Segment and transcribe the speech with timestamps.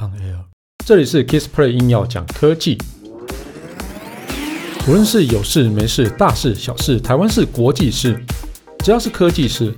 [0.00, 0.46] On Air，
[0.86, 2.78] 这里是 Kissplay 硬要讲科技，
[4.88, 8.18] 无论是有事没事、大事小事、台湾事、国际事，
[8.78, 9.74] 只要是科技事，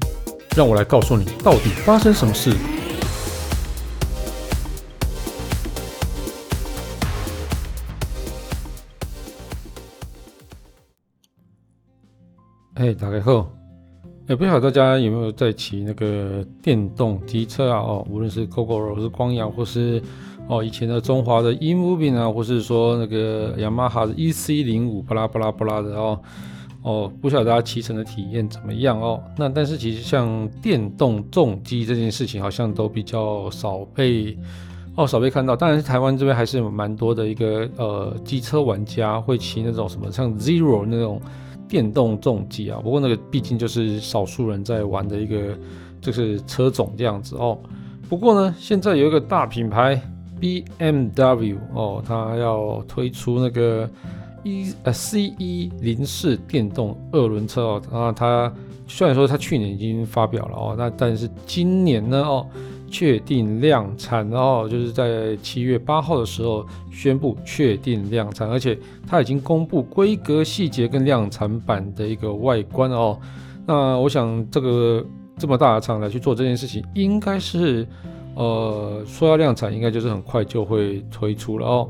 [0.56, 2.52] 让我来告诉你到底发生什么事。
[12.76, 13.61] 嘿，大家好。
[14.32, 17.80] 也不晓得大家有没有在骑那个电动机车啊？
[17.80, 20.02] 哦，无论是 Gogoro 或是光阳，或是
[20.48, 26.18] 哦以前的中华的 E-Moving 啊，或是说那个雅马哈的 EC 零五，巴拉巴拉巴拉的哦
[26.80, 29.22] 哦，不晓得大家骑乘的体验怎么样哦？
[29.36, 34.34] 那但是其实像电动重机这件事情，好像都比较少被
[34.96, 35.54] 哦少被看到。
[35.54, 41.20] 当然是，台湾这边还是有蛮多的一个呃机车玩家会骑那种什么像 Zero 那种。
[41.72, 45.56] 电动重机啊，不过那个毕竟就是少数人在玩的一个
[46.02, 47.58] 就是车种这样子哦。
[48.10, 49.98] 不过呢，现在有一个大品牌
[50.38, 53.88] BMW 哦，它要推出那个
[54.42, 57.82] E 呃 CE 零式电动二轮车哦。
[57.90, 58.52] 啊，它
[58.86, 62.46] 虽然说它去年已经发表了哦，那但是今年呢哦。
[62.92, 73.18] 确定量产，哦就是在七月八号的时候宣布确定量产，而且它已经公布规格细节跟量产版的一个外观哦。
[73.66, 75.02] 那我想这个
[75.38, 77.86] 这么大的厂来去做这件事情，应该是
[78.34, 81.88] 呃说要量产，应该就是很快就会推出了哦。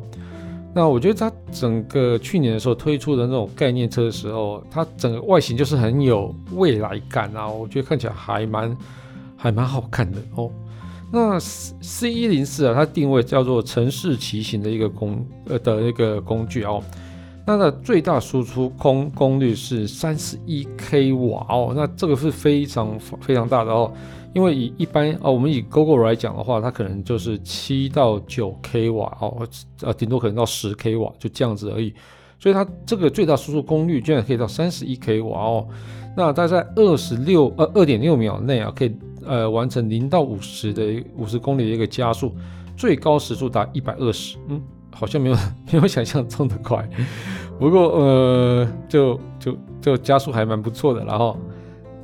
[0.73, 8.77] 那我觉得它整个去年的时候推出的那种概念车的时候，它整个外形就是很有未来感啊，我觉得看起来还蛮
[9.37, 10.49] 还蛮好看的哦。
[11.15, 16.83] 那 C 一零四啊，它定位叫做城市骑行的一个工呃的一个工具哦。
[17.47, 23.93] 那它的最大输出功功率是三十一 k 瓦哦，那这个是非常非常大的哦。
[24.33, 29.47] 因为以一般哦，我们以 Gogoro 来讲的话，它可能就是七到九 k 瓦哦，
[29.83, 31.93] 呃，顶多可能到十 k 瓦就这样子而已。
[32.39, 35.69] 所以它这个最大输出功率居然可以到三十一 k 瓦哦。
[36.17, 38.97] 那它在二十六呃二点六秒内啊，可以。
[39.27, 42.35] 呃，完成零到五十的五十公里的一个加速，
[42.77, 44.61] 最高时速达一百二十，嗯，
[44.91, 45.37] 好像没有
[45.73, 46.89] 没有想象中的快，
[47.59, 51.05] 不过呃，就就就加速还蛮不错的。
[51.05, 51.37] 然后，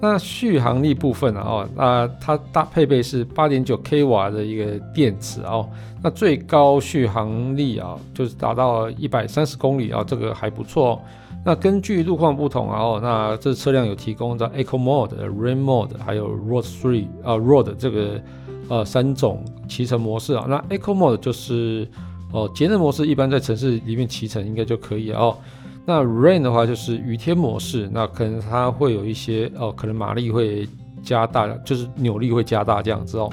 [0.00, 5.68] 那续航力部分啊，那它搭配备是八点九 k 瓦的一个电池哦，
[6.02, 11.00] 那最高续航力啊，就是达到一百三十公里啊，这个还不错哦。
[11.48, 18.20] 那根据路况不同，啊，哦那这车辆有提供的 Eco Mode、Rain Mode，还有 Road Three 啊 Road 这个
[18.68, 20.44] 呃三种骑乘模式啊。
[20.46, 21.88] 那 Eco Mode 就是
[22.34, 25.38] 哦节能模式，一般在城市里面骑乘应该就可以哦。
[25.86, 30.68] 那 Rain 的话就是雨天模式，那可能它会有一些哦，可能马力会
[31.02, 33.32] 加大，就是扭力会加大这样子哦。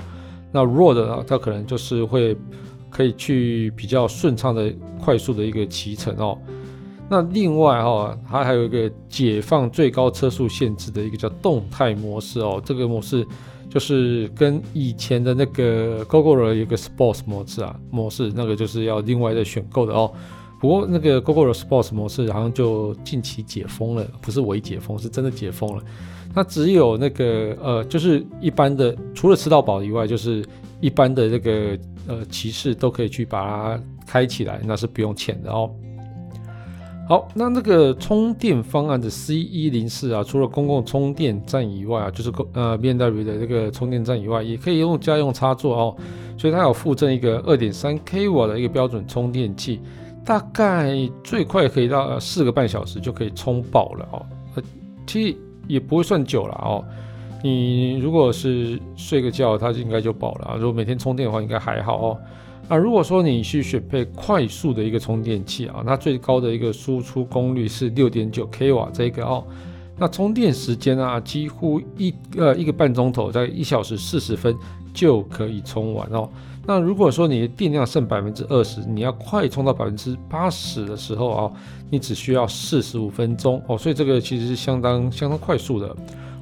[0.54, 2.34] 那 Road 啊，它可能就是会
[2.90, 4.74] 可以去比较顺畅的
[5.04, 6.38] 快速的一个骑乘哦。
[7.10, 13.26] 那另外哈、哦，它还有一个解放最高车速限制的一个叫动态模式哦，这个模式
[13.70, 20.12] 就是跟以前的那个 Gogoro 有一个 Sports 模式啊，模式那个就是要另外再选购的哦。
[20.60, 25.84] 不过那个 Gogoro Sports 模式好像就近期解封了，不是我一解封，是真的解封了。
[26.34, 30.44] 它只有那个呃，就是一般的，除了吃到饱以外，就是
[30.82, 31.78] 一般的那个
[32.08, 35.70] 呃骑士都可以去把它开起来，那是不用钱的哦。
[37.08, 45.96] 好，那那个充电方案的 C 一零四啊，除了公共充电站以外啊，就是呃 BMW 的这个充电站以外，也可以用家用插座哦。
[46.36, 49.80] 所以它有附赠一个二点三 k 瓦的一个标准充电器，
[50.26, 54.26] 大概最快可以到四个半小时就可以充饱了哦。
[54.56, 54.64] 呃，
[55.06, 55.38] 其实
[55.68, 56.84] 也不会算久了哦。
[57.44, 60.56] 你如果是睡个觉，它应该就饱了啊。
[60.56, 62.18] 如果每天充电的话，应该还好哦。
[62.68, 69.44] 啊，如果说你去选配快速的一个充电器啊，那最高的一个输出功率是六点九 k 瓦这个哦，
[70.00, 74.56] 那充电时间啊，几乎一呃一个半钟头，在一小时四十分
[74.96, 76.28] 就可以充完哦。
[76.66, 81.52] 那如果说你的电量剩百分之二十，你要快充到百分之八十的时候啊，
[81.92, 85.96] 你只需要四十五分钟哦，所以这个其实是相当相当快速的。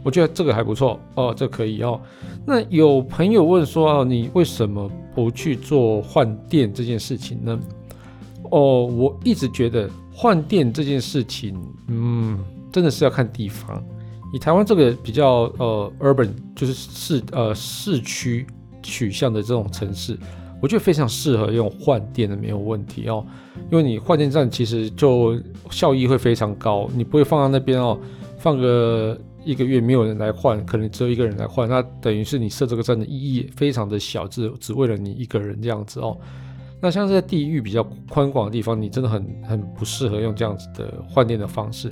[0.04, 2.00] 我觉得这个还不错哦，这可以哦。
[2.46, 7.58] 那有朋友问说啊，你为什么不去做换电这件事情呢？
[8.52, 11.58] 哦，我一直觉得换电这件事情，
[11.88, 12.38] 嗯，
[12.70, 13.82] 真的是要看地方。
[14.34, 18.46] 以台湾这个比较呃 urban，就是市呃市区
[18.82, 20.18] 取向的这种城市，
[20.62, 23.26] 我觉得非常适合用换电的，没有问题哦。
[23.72, 25.40] 因为你换电站其实就
[25.70, 27.98] 效益会非常高，你不会放在那边哦，
[28.38, 29.18] 放个。
[29.46, 36.18] 一个月没有人来换，可能只有一个人来换，那等于是你设这个站的意义非常的小，只只为了你一个人这样子哦。
[36.82, 41.90] 那像是在地域比较宽广的地方，你真的很很不适合用这样子的换电的方式。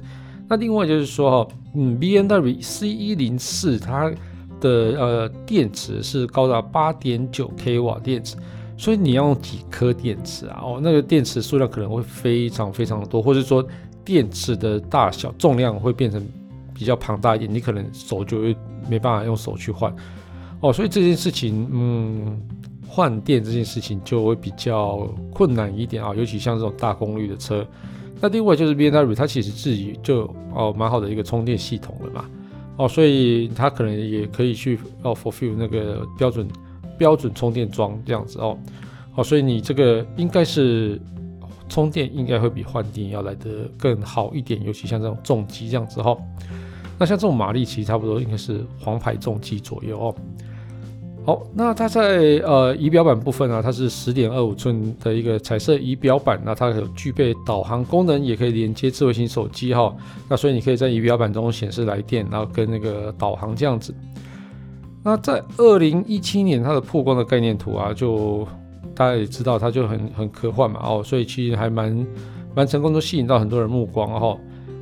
[0.50, 4.12] 那另外就是说哈，嗯，BMW C104 它
[4.60, 4.70] 的
[5.00, 8.36] 呃电池是高达八点九 k 瓦电池，
[8.78, 10.60] 所以你要用几颗电池啊？
[10.62, 13.66] 哦，那个电池数量可能会非常非常的多，或者说
[14.04, 16.22] 电池的大小重量会变成。
[16.82, 18.58] 比较庞大一点，你可能手就会
[18.90, 19.96] 没办法用手去换
[20.62, 22.42] 哦，所以这件事情，嗯，
[22.88, 27.64] 换电这件事情就会比较困难一点啊，尤其像这种大功率的车。
[28.20, 30.24] 那另外就是 B N W，它其实自己就
[30.56, 32.26] 哦蛮好的一个充电系统了嘛，
[32.78, 36.48] 哦，所以它可能也可以去哦 fulfill 那个标准
[36.98, 38.58] 标准充电桩这样子哦，
[39.18, 41.00] 哦，所以你这个应该是
[41.70, 46.18] 充电应该会比换电要来得更好一点，尤其像这种重机这样子哈。
[47.02, 50.16] 那像这种马力其实差不多应该是黄牌重机左右哦。
[51.26, 59.92] 好，那它在呃仪表板部分呢、啊，它是十点二五寸的一个彩色仪表板，那它有具备导航功能，也可以连接智慧型手机哈。
[60.30, 63.92] 那所以你可以在仪表板中显示来电，然后跟那个导航这样子。
[65.04, 68.48] 那在二零一七年它的曝光的概念图啊，就
[68.94, 72.08] 大家也知道它就很很科幻嘛哦，所以其实还蛮
[72.56, 74.38] 蛮成功，都吸引到很多人目光哈。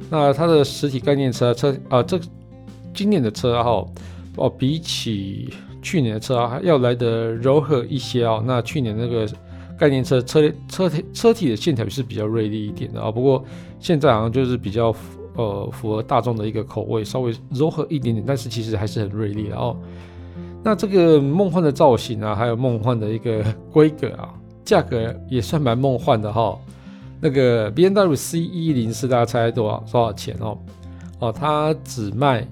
[0.10, 2.20] 那它的实体概念车车啊，这
[2.94, 3.86] 今年的车哈
[4.36, 8.44] 哦，比起去年的车啊要来的柔和一些哦。
[8.46, 9.28] 那去年那个
[9.78, 13.44] 概念车车车体车体的线条是比较锐利一点的啊，不过
[13.80, 14.94] 现在好像就是比较
[15.36, 19.78] 呃符合大众的一个口味，稍微柔和一点点，但是其实还是很锐利的哦。
[20.64, 23.42] 那这个梦幻的造型啊，还有梦幻的一个
[23.72, 24.34] 规格啊，
[24.66, 26.58] 价格也算蛮梦幻的哈。
[27.22, 30.58] 那个 BMW C104，大家猜多少多少钱哦？
[31.20, 32.48] 哦，它只卖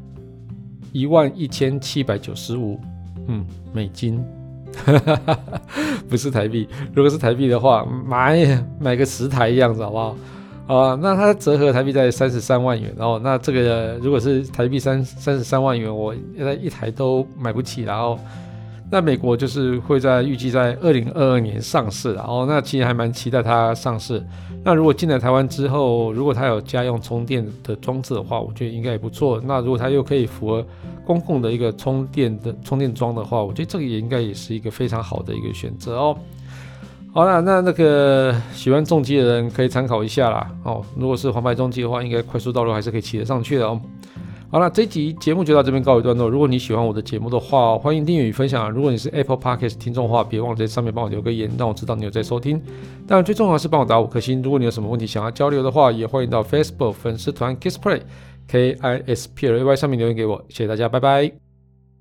[0.92, 2.80] 一万一千七百九十五，
[3.28, 4.24] 嗯，美金，
[6.10, 6.68] 不是台币。
[6.94, 10.18] 如果是台币的话，买买个十台这样子好不好？
[10.68, 13.20] 啊，那它折合台币在三十三万元哦。
[13.24, 18.20] 那这个如果是台币三三十三万元，我现在一台都买不起，然后。
[18.90, 24.26] 那美国就是会在预计在二零二二年上市，然后那其实还蛮期待它上市。
[24.64, 29.42] 那如果进来台湾之后，如果它有家用充电的装置的话，我觉得应该也不错。
[29.46, 30.66] 那如果它又可以符合
[31.06, 36.18] 公共的一个充电的充电桩的话，我觉得这个也应该也是一个非常好的一个选择哦。
[37.14, 40.50] 好了，那那个喜欢重机的人可以参考一下啦。
[40.64, 43.80] 哦，如果是黄牌重机的话，应该快速道路还是可以骑得上去的哦。
[44.50, 46.30] 好了，这一集节目就到这边告一段落。
[46.30, 48.72] 如果你喜欢我的节目的话，欢迎订阅与分享。
[48.72, 52.62] 如果你是 Apple Podcast 听众的话，别忘了在上面帮我留个言，让我知道你有在收听。
[53.06, 54.42] 当然，最重要的是帮我打五颗星。
[54.42, 58.00] 如果你有什么问题想要交流的话，也欢迎到 Facebook 粉丝团 Kisplay
[58.48, 60.42] K I S P L A Y 上面留言给我。
[60.48, 61.47] 谢谢大家，拜拜。